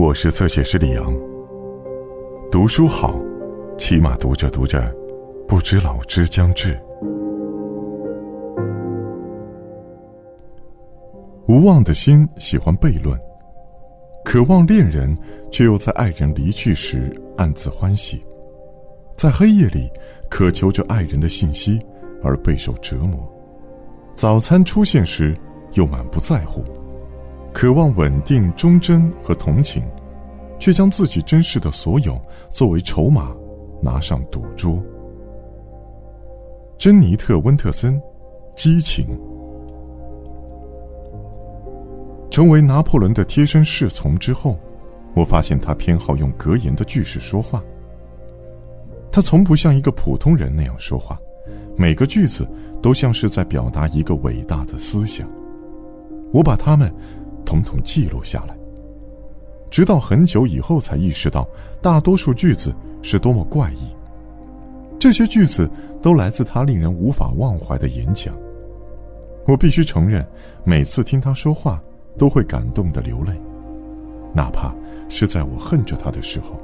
[0.00, 1.14] 我是侧写师李阳。
[2.50, 3.20] 读书好，
[3.76, 4.80] 起码读着读着，
[5.46, 6.74] 不知老之将至。
[11.46, 13.14] 无望的心喜欢悖论，
[14.24, 15.14] 渴望恋人，
[15.50, 18.24] 却又在爱人离去时暗自欢喜，
[19.14, 19.92] 在黑夜里
[20.30, 21.78] 渴求着爱人的信息
[22.22, 23.30] 而备受折磨。
[24.14, 25.36] 早餐出现时
[25.74, 26.64] 又满不在乎。
[27.52, 29.82] 渴望稳定、忠贞和同情，
[30.60, 33.34] 却将自己珍视的所有作为筹码，
[33.82, 34.80] 拿上赌桌。
[36.78, 38.00] 珍妮特·温特森，
[38.54, 39.06] 激情。
[42.30, 44.56] 成为拿破仑的贴身侍从之后，
[45.16, 47.60] 我发现他偏好用格言的句式说话。
[49.10, 51.18] 他从不像一个普通人那样说话，
[51.76, 52.46] 每个句子
[52.80, 55.28] 都像是在表达一个伟大的思想。
[56.32, 56.94] 我把他们。
[57.42, 58.56] 统统记录下来，
[59.70, 61.46] 直到很久以后才意识到，
[61.80, 63.94] 大多数句子是多么怪异。
[64.98, 65.70] 这些句子
[66.02, 68.34] 都来自他令人无法忘怀的演讲。
[69.46, 70.26] 我必须承认，
[70.64, 71.82] 每次听他说话，
[72.18, 73.32] 都会感动的流泪，
[74.34, 74.74] 哪怕
[75.08, 76.60] 是在我恨着他的时候，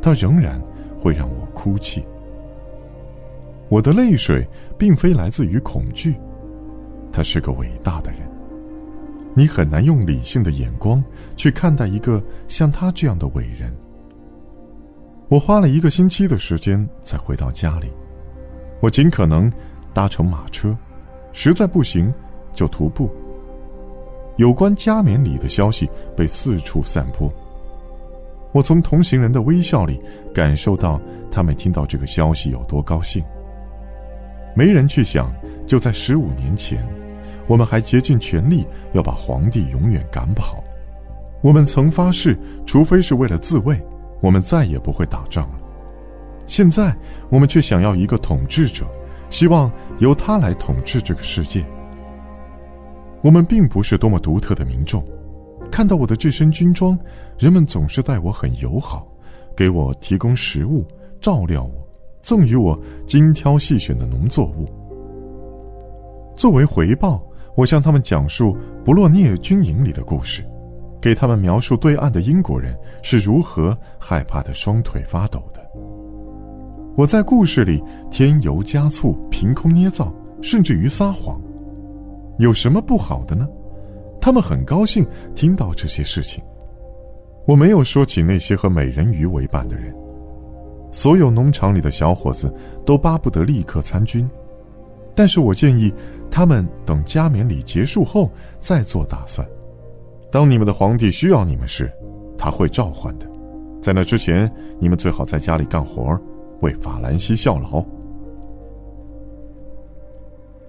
[0.00, 0.62] 他仍然
[0.96, 2.04] 会让我哭泣。
[3.68, 4.46] 我的泪水
[4.78, 6.14] 并非来自于恐惧，
[7.12, 8.29] 他是个伟大的人。
[9.34, 11.02] 你很难用理性的眼光
[11.36, 13.74] 去看待一个像他这样的伟人。
[15.28, 17.88] 我花了一个星期的时间才回到家里，
[18.80, 19.50] 我尽可能
[19.94, 20.76] 搭乘马车，
[21.32, 22.12] 实在不行
[22.52, 23.08] 就徒步。
[24.36, 27.32] 有关加冕礼的消息被四处散播，
[28.52, 30.00] 我从同行人的微笑里
[30.34, 31.00] 感受到
[31.30, 33.22] 他们听到这个消息有多高兴。
[34.56, 35.32] 没人去想，
[35.66, 36.84] 就在十五年前。
[37.50, 40.62] 我们还竭尽全力要把皇帝永远赶跑。
[41.42, 43.76] 我们曾发誓，除非是为了自卫，
[44.20, 45.58] 我们再也不会打仗了。
[46.46, 46.96] 现在，
[47.28, 48.86] 我们却想要一个统治者，
[49.30, 49.68] 希望
[49.98, 51.64] 由他来统治这个世界。
[53.20, 55.04] 我们并不是多么独特的民众。
[55.72, 56.96] 看到我的这身军装，
[57.36, 59.08] 人们总是待我很友好，
[59.56, 60.86] 给我提供食物，
[61.20, 61.84] 照料我，
[62.22, 64.68] 赠予我精挑细选的农作物。
[66.36, 67.20] 作为回报。
[67.56, 70.44] 我向他们讲述不洛涅军营里的故事，
[71.00, 75.60] 给他们描述对岸的英国人是如何害怕的双腿发抖的。
[76.96, 80.12] 我在故事里添油加醋、凭空捏造，
[80.42, 81.40] 甚至于撒谎，
[82.38, 83.48] 有什么不好的呢？
[84.20, 86.42] 他们很高兴听到这些事情。
[87.46, 89.94] 我没有说起那些和美人鱼为伴的人，
[90.92, 92.52] 所有农场里的小伙子
[92.84, 94.28] 都巴不得立刻参军。
[95.20, 95.92] 但是我建议
[96.30, 99.46] 他们等加冕礼结束后再做打算。
[100.32, 101.92] 当你们的皇帝需要你们时，
[102.38, 103.26] 他会召唤的。
[103.82, 106.18] 在那之前，你们最好在家里干活，
[106.62, 107.84] 为法兰西效劳。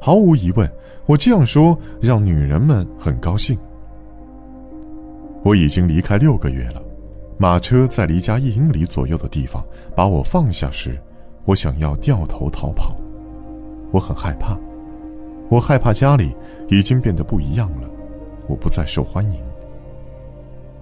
[0.00, 0.72] 毫无疑问，
[1.06, 3.58] 我这样说让女人们很高兴。
[5.42, 6.80] 我已经离开六个月了，
[7.36, 9.60] 马车在离家一英里左右的地方
[9.96, 10.96] 把我放下时，
[11.46, 12.94] 我想要掉头逃跑。
[13.96, 14.54] 我很害怕，
[15.48, 16.36] 我害怕家里
[16.68, 17.88] 已经变得不一样了，
[18.46, 19.40] 我不再受欢迎。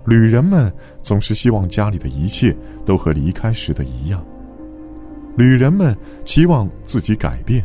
[0.05, 2.55] 旅人们总是希望家里的一切
[2.85, 4.25] 都和离开时的一样。
[5.37, 7.65] 旅人们期望自己改变，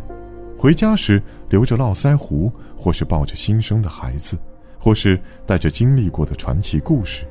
[0.56, 4.38] 回家时留着络腮胡，或是抱着新生的孩子，
[4.80, 7.26] 或是带着经历过的传奇故事。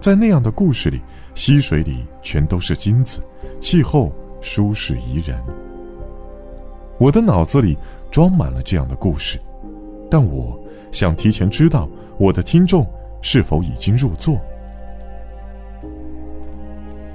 [0.00, 1.00] 在那样的故事里，
[1.36, 3.20] 溪水里全都是金子，
[3.60, 5.40] 气候舒适宜人。
[6.98, 7.76] 我的脑子里
[8.10, 9.38] 装满了这样的故事，
[10.10, 10.58] 但我
[10.90, 12.86] 想提前知道我的听众
[13.20, 14.40] 是否已经入座。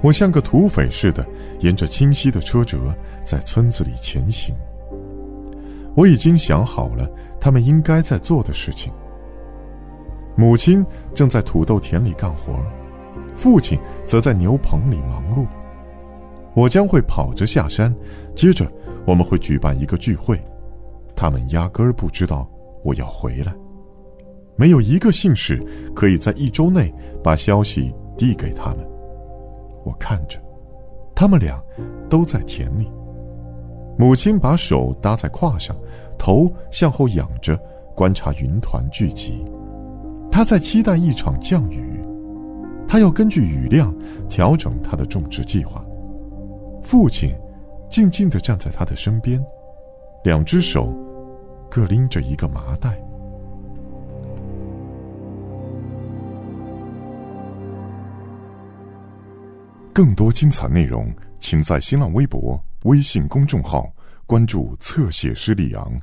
[0.00, 1.26] 我像个土匪似的，
[1.60, 2.94] 沿着清晰的车辙
[3.24, 4.54] 在村子里前行。
[5.94, 7.08] 我已经想好了
[7.40, 8.92] 他们应该在做的事情。
[10.36, 10.84] 母亲
[11.14, 12.58] 正在土豆田里干活，
[13.36, 15.46] 父亲则在牛棚里忙碌。
[16.54, 17.94] 我将会跑着下山，
[18.34, 18.70] 接着。
[19.04, 20.40] 我们会举办一个聚会，
[21.16, 22.48] 他们压根儿不知道
[22.84, 23.52] 我要回来，
[24.56, 25.60] 没有一个信使
[25.94, 28.88] 可以在一周内把消息递给他们。
[29.84, 30.38] 我看着，
[31.16, 31.60] 他们俩
[32.08, 32.88] 都在田里。
[33.98, 35.76] 母亲把手搭在胯上，
[36.16, 37.58] 头向后仰着，
[37.96, 39.44] 观察云团聚集。
[40.30, 42.00] 她在期待一场降雨，
[42.86, 43.92] 她要根据雨量
[44.28, 45.84] 调整她的种植计划。
[46.82, 47.34] 父亲。
[47.92, 49.38] 静静地站在他的身边，
[50.24, 50.96] 两只手
[51.70, 52.98] 各拎着一个麻袋。
[59.92, 63.92] 更多精彩内容，请在新浪微博、微信公众号
[64.24, 66.00] 关注“侧写师李昂”。